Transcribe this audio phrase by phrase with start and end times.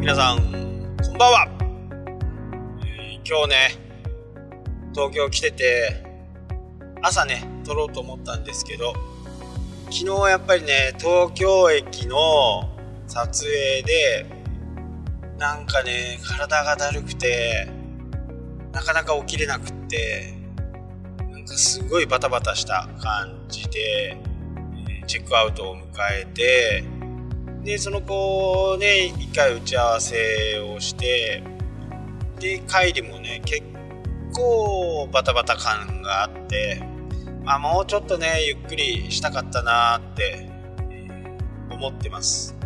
[0.00, 1.48] 皆さん、こんばんは、
[2.86, 3.56] えー今日ね、
[4.94, 6.02] 東京来てて、
[7.02, 8.94] 朝ね、撮ろうと思ったんですけど、
[9.90, 12.16] 昨日やっぱりね、東京駅の
[13.08, 14.26] 撮影で、
[15.36, 17.68] なんかね、体がだるくて、
[18.72, 20.32] なかなか起きれなくって、
[21.30, 24.16] なんかすごいバタバタした感じで、
[25.06, 25.82] チェックアウトを迎
[26.22, 26.84] えて、
[27.64, 31.42] で、その子ね、一回打ち合わせをして、
[32.38, 33.62] で、帰りもね、結
[34.34, 36.82] 構バタバタ感があって、
[37.44, 40.48] まあもうちょっとね、ゆっくりしたかったなって、
[41.70, 42.56] 思ってます。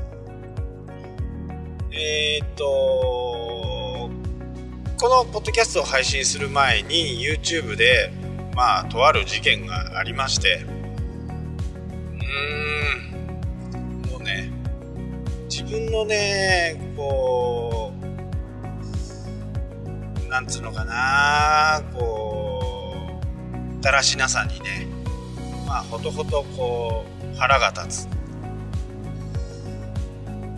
[1.92, 4.10] えーっと、こ
[5.08, 8.10] のポッドキャストを配信する前に YouTube で、
[8.56, 14.50] まあ、とある事件がありまして、うーん、もうね、
[15.56, 17.92] 自分のね、こ
[20.26, 23.20] う、なんつうのかな、こ
[23.78, 24.88] う、だらしなさにね、
[25.64, 28.08] まあ、ほとほとこう、腹が立つ。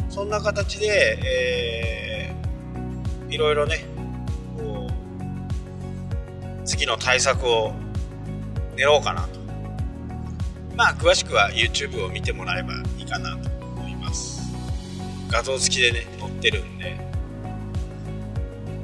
[0.09, 3.85] そんな形で、えーいろいろね、
[4.57, 4.93] こう、
[6.65, 7.75] 次の対策を
[8.77, 9.41] 練ろうかなと。
[10.75, 13.56] まあ、詳しくは YouTube を見てもらえばいいかなと。
[15.37, 16.97] 画像付きでね、載ってるんで。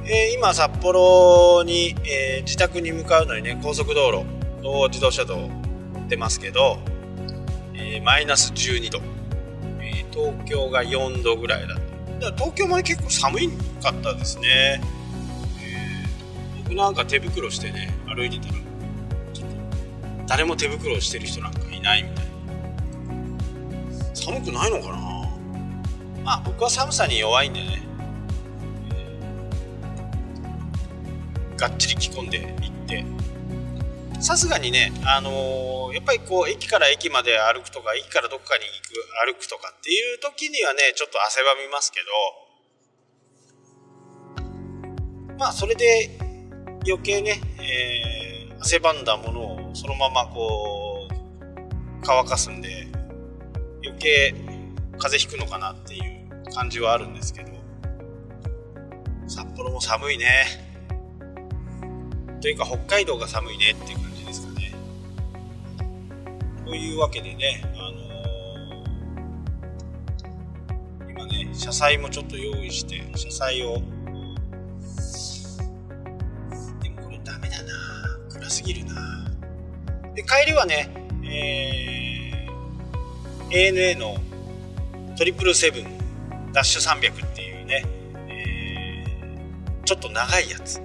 [0.04, 4.26] えー今、札幌に、えー自宅に向かうのにね、高速道路、
[4.62, 5.48] 東自動車道乗
[6.04, 6.78] ってますけど、
[7.74, 9.00] えマイナス12度。
[9.80, 11.80] え東京が4度ぐらいだと。
[12.20, 13.48] だから東京もね結構寒い
[13.82, 14.80] かったですね。
[15.62, 18.54] えー僕なんか手袋してね、歩いてたら、
[20.26, 22.32] 誰も手袋してる人なんかいないみたいな。
[24.14, 25.01] 寒くないのかな？
[26.24, 27.82] まあ僕は寒さに弱いんでね、
[28.94, 33.04] えーがっちり着込んでいって、
[34.20, 38.70] さすがにね、あのーやっぱりこう駅から駅まで歩くとか駅からどこかに行
[39.34, 42.06] く歩くとかっていう時にはねちょっと汗ばみますけど。
[45.38, 46.18] まあそれで
[46.86, 48.22] 余計ね、えー
[48.62, 51.14] 汗ばんだものをそのままこう
[52.04, 52.86] 乾かすんで
[53.84, 54.32] 余計
[54.98, 56.11] 風邪ひくのかなっていう
[56.54, 57.52] 感じはあるんですけど
[59.26, 60.26] 札幌も寒いね。
[62.42, 64.74] というか北海道が寒いねっていう感じですかね。
[66.66, 73.76] というわけでね、あのー今ね、車載もちょっと用意して、車載を、
[76.82, 77.72] でもこれダメだな。
[78.28, 79.30] 暗すぎるな。
[80.14, 80.90] で、帰りはね、
[81.24, 84.16] えー ANA の
[85.16, 86.01] トリプルセブン
[86.52, 87.84] ダッシュ300っていうね、
[88.28, 89.12] えー
[89.84, 90.80] ちょっと長いやつ。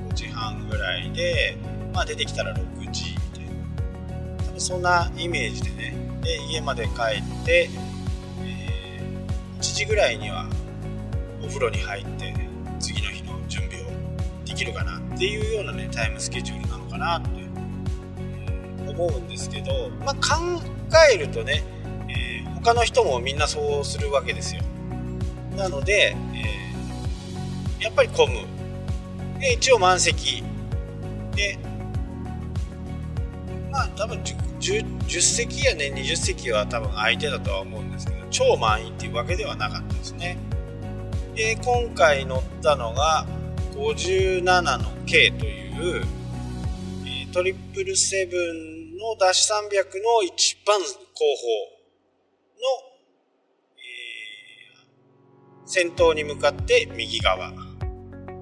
[0.10, 1.58] 5時半ぐらいで、
[1.94, 3.46] まあ、出てきたら6時みたい
[4.38, 6.92] な多分そんなイメージでねで家まで帰
[7.42, 7.70] って、
[8.44, 8.86] えー
[9.66, 10.48] 1時ぐらいには
[11.44, 12.34] お風呂に入って
[12.80, 13.86] 次の日の準備を
[14.46, 17.30] できるかなっていうようなねタイムスケジュールなのかなって
[18.88, 20.62] 思うんですけど、まあ、考
[21.14, 21.64] えるとね、
[22.10, 24.64] えー他の人もみんなそうするわけですよ。
[25.56, 29.40] なので、えーやっぱり混む。
[29.40, 30.44] で一応満席。
[31.36, 31.60] で
[33.72, 40.38] まあ多分 10, 10, 席やね20席は多分空いてたとは思うんですけど超満員っていうわけではなかったですね。
[41.36, 43.26] で今回乗ったのが
[43.74, 44.42] 57
[44.78, 46.06] の K という
[47.06, 50.96] えトリプルセブンのダッシュ300の一番後方の、
[53.78, 57.52] えー先頭に向かって右側。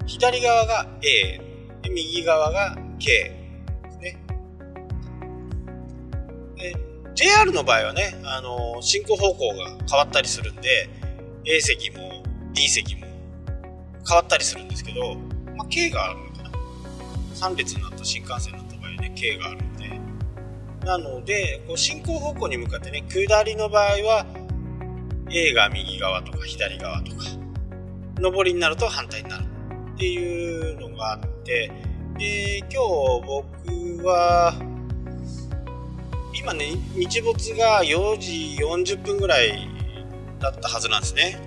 [0.05, 1.39] 左側が A
[1.81, 3.31] で右側が K
[3.85, 4.17] ですね。
[6.57, 6.75] で
[7.15, 10.89] JR の場合はね、あの進行方向が変わったりするんで
[11.45, 12.12] A 席も
[12.53, 13.07] D 席も
[14.07, 15.15] 変わったりするんですけど、
[15.55, 16.51] まあ、K があるのかな。
[17.35, 19.83] 3列になった新幹線になった場合ね K があるんで。
[20.85, 24.25] なのでこう進行方向に向かってね下りの場合は
[25.29, 27.23] A が右側とか左側とか
[28.19, 29.45] 上りになると反対になる
[29.95, 31.71] っていうのがあって
[32.17, 32.75] で今日
[33.25, 34.53] 僕は
[36.33, 39.67] 今ね日没が4時40分ぐらい
[40.39, 41.39] だったはずなんですね。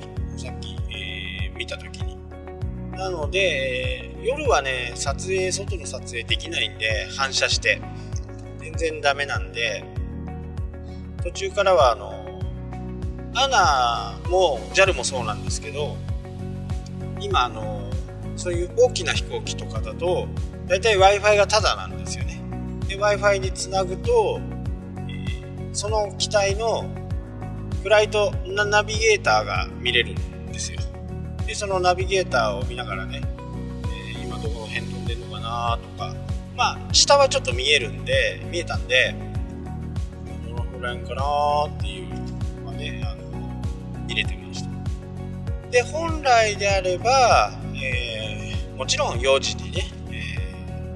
[2.97, 7.81] なので、夜はね撮影外の撮影できないんで反射して。
[8.59, 9.85] 全然ダメなんで。
[11.23, 12.41] 途中からはあの
[13.35, 15.97] アナも JAL もそうなんですけど
[17.21, 17.91] 今あの
[18.37, 20.29] そういう大きな飛行機とかだと
[20.67, 22.41] 大体 w i f i がタダなんですよね。
[22.89, 24.41] で w i f i につなぐと、
[25.73, 26.85] その機体の
[27.83, 30.81] フライトナビゲーターが見れるんですよ。
[31.47, 33.21] でそのナビゲーターを見ながらね、
[34.15, 36.15] えー、今どこの辺飛んでるのかなとか
[36.57, 39.15] まあ下はちょっと見えるんで見えたんで
[40.45, 42.09] どの辺かなっていう
[42.65, 43.23] のがねあの
[44.09, 44.71] 入れてみました。
[45.71, 50.95] で本来であれば、えー、もちろん4時にね、え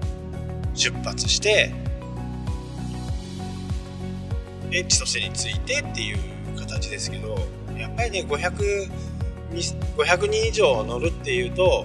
[0.72, 1.72] ー、出発して
[4.70, 6.18] 千歳に着いてっていう
[6.56, 7.36] 形ですけど
[7.76, 8.90] やっぱりね500
[9.52, 11.84] 500人以上乗るっていうと、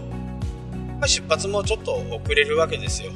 [1.08, 3.12] 出発もちょっと遅れるわけですよ。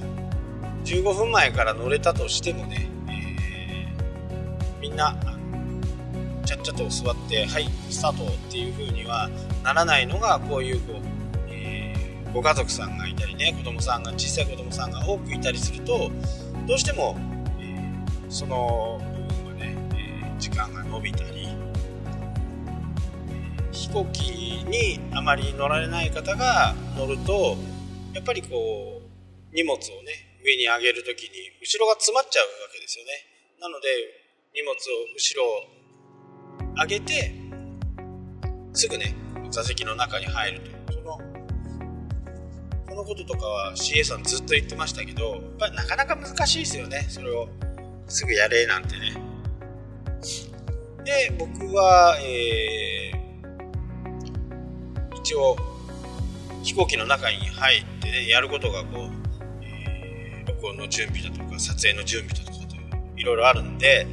[0.85, 5.15] 15分前から乗れたとしてもね、えー、みんな
[6.45, 9.29] ちゃっちゃと座ってはいスタートっていう風には
[9.63, 10.95] ならないのがこういうこう、
[11.49, 16.09] えー、ご家族さんがいたりね子供さんが小さい子供さんが多くいたりすると
[16.65, 17.15] どうしても、
[17.59, 21.38] えー、その部分がね、え時間が伸びたり
[23.89, 24.19] 飛行機
[24.69, 27.57] にあまり乗られない方が乗ると
[28.13, 33.11] やっぱりこう荷物をね上に上げる時に後ろが詰まっちゃうわけですよね。
[33.59, 33.87] なので
[34.53, 34.77] 荷物を
[35.17, 35.65] 後ろ
[36.83, 37.33] 上げて
[38.73, 39.15] すぐね
[39.49, 41.17] 座席の中に入るとその
[42.87, 47.07] このこととかは CA さんずっと言ってましたけどやっぱりなかなか難しいですよね。
[47.09, 47.49] それを
[48.07, 49.15] すぐやれなんてね。
[51.03, 53.18] で僕は、えー
[55.21, 55.55] 一応
[56.63, 59.11] 飛行機の中に入ってねやることがこう、
[59.61, 64.07] えー、録音の準備だとか撮影の準備だとかといろいろあるんで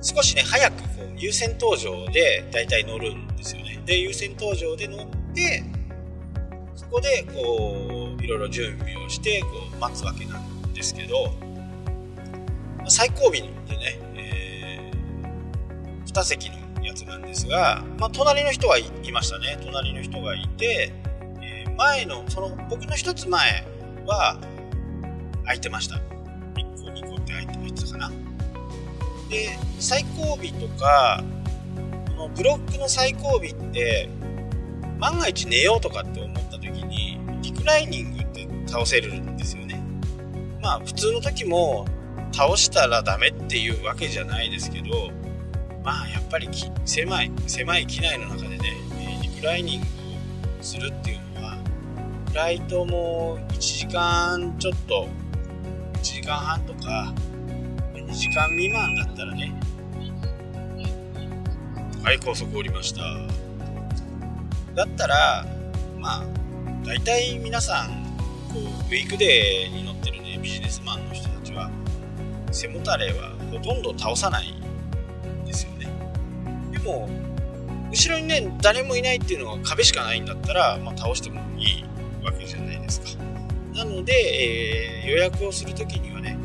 [0.00, 3.80] 少しね早くこう優先登場で大体乗るんですよね。
[3.86, 5.62] で優先登場で乗って
[6.74, 11.32] そこでこういろいろ準備をしてこう待つわけなんですけど
[12.88, 13.50] 最後尾でね、
[14.14, 16.53] えー、2席の
[16.94, 19.58] やつなんですが、まあ、隣の人はいましたね。
[19.60, 20.92] 隣の人がいて、
[21.42, 23.66] えー、前のその僕の一つ前
[24.06, 24.38] は
[25.42, 25.96] 空いてました。
[25.96, 28.12] 1個2個って空いてましたかな。
[29.28, 31.22] で最後尾とか
[32.08, 33.42] このブロックの最後尾っ
[33.72, 34.08] て
[34.98, 39.82] 万が一寝ようとかって思った時にリクライニングって倒せるんですよね。
[40.62, 41.86] まあ普通の時も
[42.32, 45.10] 倒したらダメっていうわけじゃないですけど
[45.84, 46.48] まあやっぱり
[46.84, 48.58] 狭い狭い機内の中でね
[49.22, 49.86] リクライニング
[50.62, 51.58] するっていうのは
[52.30, 55.08] フライトも1時間ちょっと
[55.98, 57.12] 1時間半とか
[57.94, 59.54] 2時間未満だったらね
[62.02, 63.00] はい高速降りました。
[64.74, 65.46] だったら
[65.98, 66.24] まあ
[66.84, 67.88] 大体皆さん
[68.52, 71.70] こうウィークデーに乗ってるねビジネスマンの人たちは
[72.50, 74.63] 背もたれはほとんど倒さない。
[76.84, 77.08] も
[77.90, 81.84] 後ろにね誰もいないっていうのが壁しかないんだったら、まあ、倒してもいい
[82.24, 83.22] わけじゃないですか。
[83.74, 86.38] なので、えー、予約をする時にはね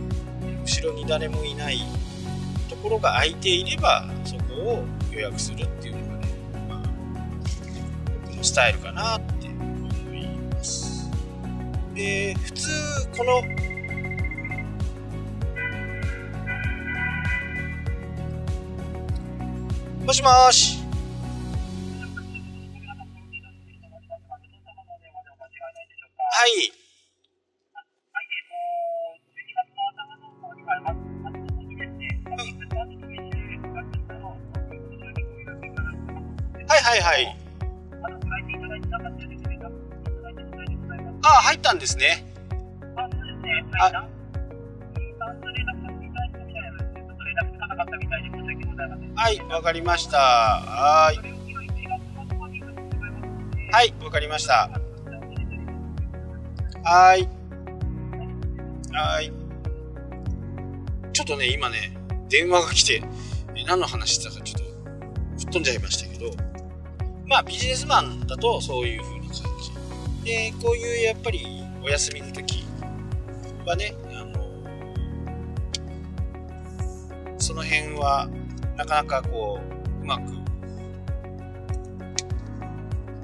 [0.65, 1.79] 後ろに誰もいない
[2.69, 6.33] ところが空いていればそこを予約するっていうのがね、
[6.69, 6.81] まあ、
[8.25, 11.09] 僕のスタイルかなって思います。
[11.93, 12.67] で普通
[13.17, 13.68] この
[20.09, 20.79] もしもし。
[26.31, 26.71] はい。
[36.67, 37.37] はいはいはい。
[41.21, 42.28] あ、入ったんですね。
[49.15, 50.17] はい、わかりました。
[50.17, 51.39] はい。
[53.71, 54.71] はいわかりました
[56.83, 57.29] はい
[58.91, 59.31] はい
[61.13, 61.95] ちょっとね今ね
[62.29, 63.03] 電話が来て
[63.67, 64.65] 何の話してたかちょっと
[65.37, 66.31] 吹っ飛んじゃいましたけど
[67.27, 72.65] まあビジネスマンだとそういう風な感じでこういうやっぱりお休みの時
[73.67, 73.93] はね
[77.49, 78.29] その辺は
[78.77, 80.21] なかなかこううまく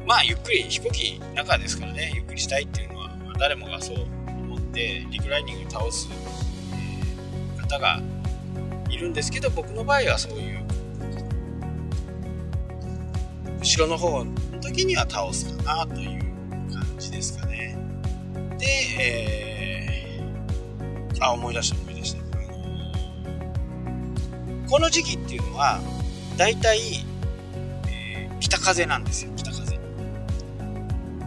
[0.08, 6.10] まあゆっくり飛行機中ですからねゆっくりしたいっていうのは、ま、誰もがそう思ってリクライニング倒す、
[7.62, 8.01] 方が
[8.89, 10.65] いるんですけど僕の場合はそういう
[13.60, 16.20] 後ろの方の時には倒すかなという
[16.74, 17.77] 感じですかね。
[18.58, 18.65] で、
[19.00, 21.85] えー、あ思い出した。
[24.69, 25.79] この時期っていうのは
[26.38, 27.05] 大体、
[27.88, 29.79] えー、北風なんですよ北風。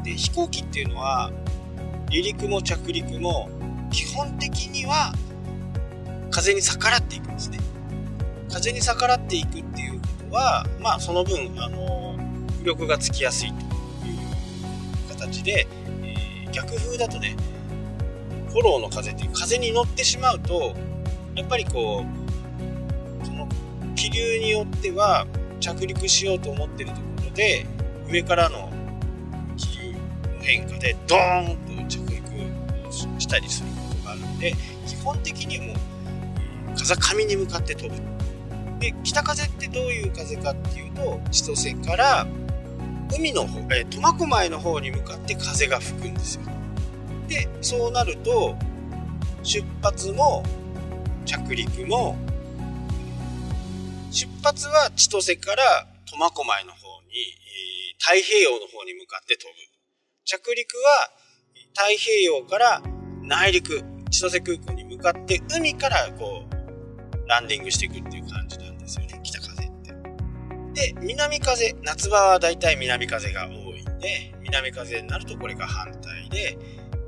[0.02, 1.30] で飛行機っていうのは
[2.09, 3.49] 離陸も着陸も
[3.90, 5.12] 基本的には
[6.30, 7.59] 風に逆らっていくんですね。
[8.50, 12.16] 風に逆らっていくっていうことはまあその分あの
[12.61, 15.68] 浮力がつきやすいという形で、
[16.02, 17.37] えー、逆風だとね
[18.49, 20.75] フォローの風っていう風に乗ってしまうと
[21.35, 22.18] やっぱりこう
[23.99, 25.26] 気流によっては
[25.59, 27.67] 着陸しようと思ってるところで
[28.09, 28.71] 上からの
[29.57, 29.99] 気流の
[30.40, 34.55] 変化でドーンと着陸したりすることがあるので
[34.87, 35.75] 基本的にも
[36.76, 37.97] 風上に向かって飛ぶ。
[38.78, 42.25] で北風ってどういう風かっていうと千歳から
[43.12, 46.43] 海の方、え苫小牧の方に向かって風が吹くんですよ。
[47.26, 48.55] でそうなると
[49.43, 50.45] 出発も
[51.26, 52.17] 着陸も
[54.11, 57.38] 出発は千歳から苫小牧の方に、
[57.99, 59.50] 太平洋の方に向かって飛ぶ。
[60.25, 61.11] 着陸は
[61.75, 62.83] 太平洋から
[63.23, 69.21] 内陸千歳空港に向かって海からこうランディングしていくっていう感じなんですよね。
[69.23, 69.95] 北風って。
[70.75, 76.59] で南風夏場はだいたい南風が多いんで南風になるとこれが反対で、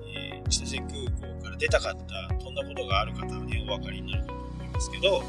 [0.07, 0.89] えー、千歳空
[1.37, 5.23] 港から出たかった飛んだことがある方はねお分かりになるかと思いますけど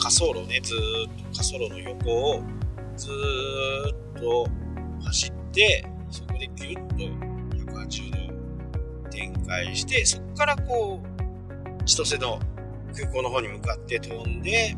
[0.00, 2.42] 滑走路ねずっと滑走路の横を
[2.96, 3.10] ず
[4.16, 4.48] っと
[5.04, 6.94] 走ってそこでギュッと
[7.72, 8.28] 180
[9.04, 12.40] 度展開してそこからこう千歳の
[12.94, 14.76] 空港の方に向かって飛んで、え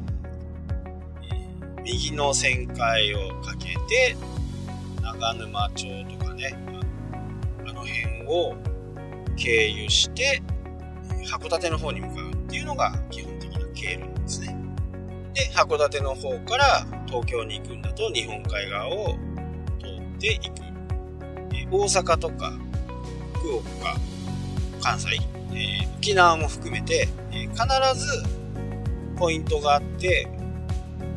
[1.77, 4.17] ー、右の旋回をかけて
[5.03, 5.87] 長沼町
[6.19, 6.57] とかね
[7.65, 8.57] あの辺を
[9.37, 10.43] 経由して
[11.31, 14.62] 函館の方に向かうっていうのが基本的な経路なんですね。
[15.35, 19.17] で函館の方から東京に行くんだと日本海側を
[19.81, 20.73] 通っていく。
[21.73, 22.53] 大阪とか
[23.35, 23.97] 福岡
[24.83, 25.09] 関西、
[25.53, 28.23] えー、沖縄も含めて、えー、必ず
[29.17, 30.29] ポイントがあって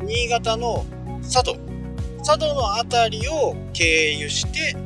[0.02, 0.86] 新潟の
[1.22, 1.58] 佐渡
[2.24, 4.76] 佐渡の辺りを経由して、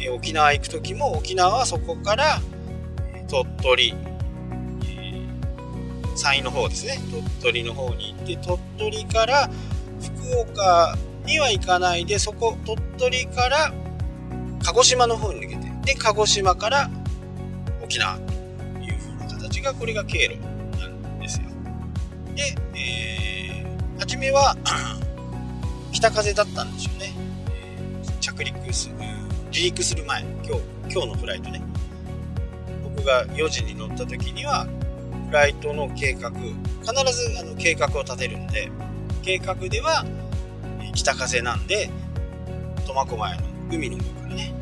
[0.00, 2.40] えー、沖縄行く時も沖縄はそこから、
[3.28, 3.94] 鳥取、
[6.14, 6.98] 山陰の方ですね。
[7.10, 9.50] 鳥取の方に行って鳥取から
[10.00, 13.72] 福岡には行かないでそこ鳥取から
[14.64, 16.90] 鹿児島の方に抜けてで鹿児島から
[17.82, 18.32] 沖縄と
[18.80, 20.38] いう風な形がこれが経路
[20.78, 21.46] なんですよ。
[22.34, 24.56] で、えー、初めは
[25.92, 27.12] 北風だったんですよね、
[28.20, 31.62] 着陸する離陸する前今日今日のフライトね。
[32.82, 34.66] 僕が4時に乗った時には
[35.32, 36.30] フライトの計画。
[36.30, 36.42] 必
[37.10, 38.70] ずあの計画を立てるんで
[39.22, 40.04] 計画では
[40.94, 41.88] 北風なんで
[42.86, 44.52] 苫小牧の海の方からね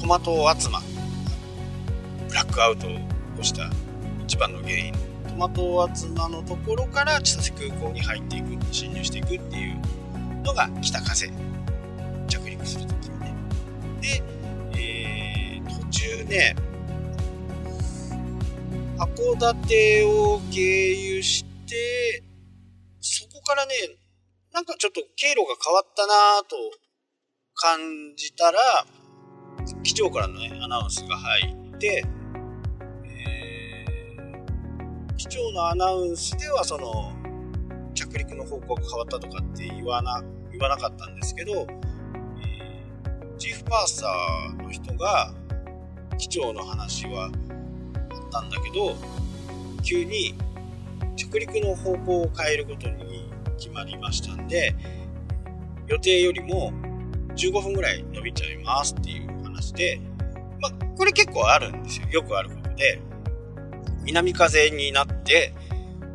[0.00, 0.80] トマト集ま
[2.28, 2.98] ブラックアウトを起
[3.38, 3.68] こした
[4.22, 4.92] 一番の原因。
[5.28, 9.80] トマト集まのところから千歳空港に入っていく侵入していくっていう
[10.44, 11.28] のが北風
[12.28, 13.34] 着陸するときにね。
[14.00, 14.22] で、
[14.78, 16.54] えー、途中ね
[19.04, 22.22] 函館を経由して
[23.00, 23.74] そこからね
[24.50, 26.56] なんかちょっと経路が変わったなと
[27.54, 27.78] 感
[28.16, 28.58] じたら
[29.82, 32.02] 機長からのねアナウンスが入って、
[33.04, 33.44] え、
[35.18, 37.12] 機長のアナウンスではその
[37.94, 41.66] 着陸の方向が変わったとかって言わな言わなかったんですけど、
[42.42, 45.34] えー、チーフパーサーの人が
[46.16, 47.30] 機長の話は
[48.40, 48.96] ったんだけど
[49.82, 50.34] 急に
[51.16, 54.74] 着陸の方向を変えることに決まりましたんで
[55.86, 56.72] 予定よりも
[57.36, 60.00] 15分ぐらい伸びちゃいますっていうして、
[60.60, 62.08] まあ、これ結構あるんですよ。
[62.08, 63.00] よくあることで、
[64.04, 65.52] 南風になって、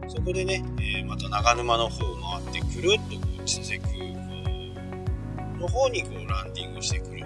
[0.08, 7.26] そこでね、えー、また長沼の方を回ってくるっとこう千歳空港の方にこうランディングしてくる。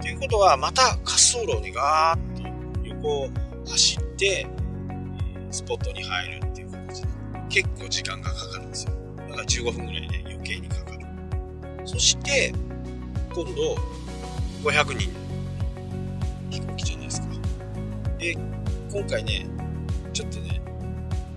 [0.00, 3.28] ということは、また滑走路にガーッと横を
[3.68, 4.46] 走って、
[5.50, 7.08] スポットに入るっていう形で、
[7.48, 8.92] 結構時間がかかるんですよ。
[9.16, 11.06] だから15分ぐらいで余計にかかる。
[11.84, 12.52] そして、
[13.34, 13.76] 今度、
[14.62, 15.10] 500人
[16.50, 17.28] 飛行機じゃないですか。
[18.18, 18.32] で、
[18.92, 19.46] 今回ね、
[20.12, 20.60] ちょっとね、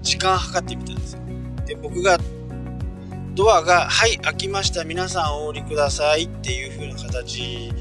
[0.01, 1.21] 時間計ってみたんですよ。
[1.65, 2.17] で、僕が、
[3.35, 7.71] ドアが、はい、開きました、皆さんお降りくださいっていう風な形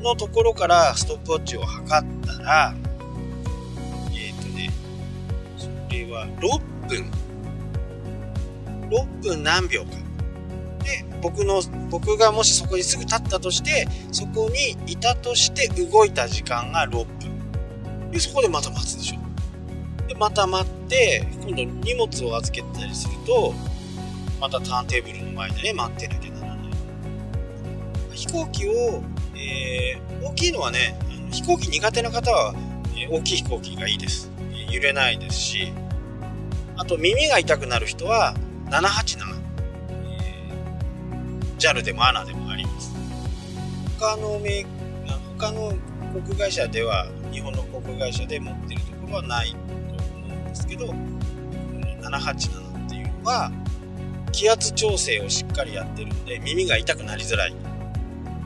[0.00, 2.74] のところからストップウォッチを測ったら、
[5.90, 7.10] れは6分、
[8.90, 9.90] 6分何秒か。
[10.84, 18.10] で、僕の、僕がもしそこにすぐ立ったとして、そこにいたとして動いた時間が6分。
[18.10, 20.06] で、そこでまた待つでしょ。
[20.06, 23.54] で、また待って、今度荷物を預けたりすると、
[24.40, 26.56] またターンテーブルの前でね、待ってなきゃならない。
[28.12, 29.02] 飛行機を、
[29.34, 30.98] えー、大きいのはね、
[31.32, 32.54] 飛行機苦手な方は、
[32.96, 34.30] え、大きい飛行機がいいです。
[34.70, 35.72] 揺れないですし、
[36.76, 38.34] あと耳が痛くなる人は
[38.66, 39.18] 787、
[39.90, 42.94] えー、JAL でも ANA でもあります。
[43.98, 44.66] 他のメ
[45.38, 45.72] 他の
[46.14, 50.86] 航空会社では、日本の航空会社で持ってるところはないと思うんですけど
[52.00, 53.52] 787っていうのは
[54.32, 57.54] 気圧調整をしっかりやってるので耳が痛くなりづらい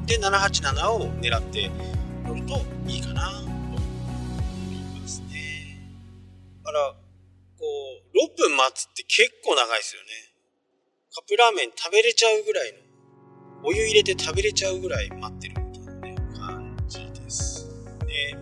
[0.06, 1.70] で787を狙って
[2.24, 3.30] 乗るといいかな
[8.72, 10.09] つって結構長いですよね
[11.14, 12.78] カップラーメン食べれちゃうぐらいの
[13.68, 17.68] お湯入れて食べれちゃうぐらい待ってるみたいなね感じです
[18.06, 18.37] ね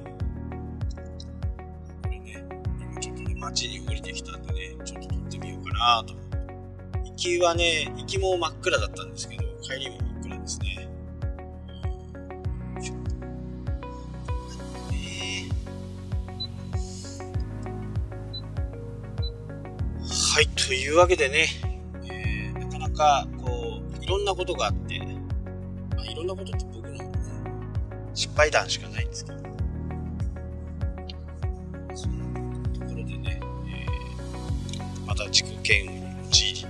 [2.10, 6.14] 今ちょっとね街に降りてきたんでね、ちょっと撮ってみようかなと。
[7.04, 10.07] 行きはね、行きも真っ暗だったんですけど、帰りも
[20.68, 21.46] というわけでね、
[22.12, 24.98] えー、なかなかこう、いろんなことがあって、
[25.96, 26.98] まあ、いろんなことって僕の、
[28.12, 29.38] 失敗談しかないんですけど
[31.94, 32.16] その
[32.74, 36.66] ところでね、えー、ま、た自己嫌悪に陥り、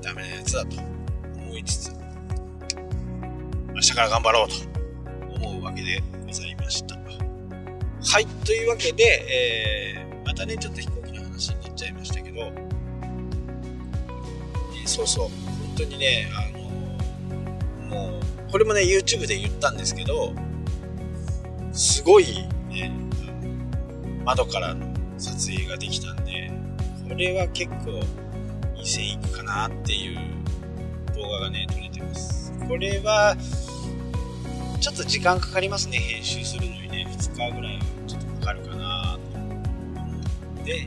[0.00, 0.76] ダメなやつだと
[1.36, 1.92] 思いつつ、
[3.74, 6.96] 明日から頑張ろうと思うわけでございました。
[6.96, 16.50] はい、というわけで、えー、またね、ちょっと飛行ゃいましたけど、えー、そうそう、本当にね、あ
[17.92, 20.32] の、もう、これもね、YouTube で言ったんですけど、
[21.72, 22.24] すごい
[22.70, 22.90] ね、
[24.24, 24.86] 窓からの
[25.18, 26.50] 撮影ができたんで、
[27.08, 28.02] これは結構
[28.76, 30.18] いい線いくかなっていう
[31.14, 32.52] 動画がね、撮れてます。
[32.68, 33.36] これは、
[34.80, 40.86] ちょっと時間かかりますね、編集するのにね、2日ぐらいはちょっとかかるかなと思うので、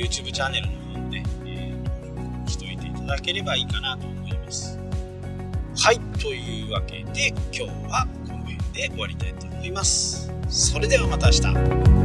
[0.00, 4.78] YouTube チャンネルの方で、えー、登録しといていただければいいかなと思います。
[5.76, 10.32] はい、というわけで今日はこの辺で終わりたいと思います。
[10.48, 11.99] それではまた明日。